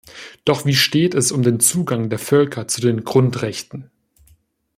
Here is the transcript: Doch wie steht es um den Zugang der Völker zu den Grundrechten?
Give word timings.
Doch 0.45 0.65
wie 0.65 0.73
steht 0.73 1.13
es 1.13 1.31
um 1.31 1.43
den 1.43 1.59
Zugang 1.59 2.09
der 2.09 2.17
Völker 2.17 2.67
zu 2.67 2.81
den 2.81 3.03
Grundrechten? 3.03 3.91